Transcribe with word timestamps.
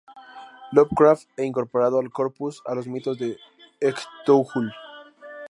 Lovecraft 0.71 1.27
e 1.37 1.43
incorporado 1.45 1.99
al 1.99 2.11
"corpus" 2.11 2.63
a 2.65 2.73
los 2.73 2.87
"Mitos 2.87 3.19
de 3.19 3.37
Cthulhu". 3.79 4.71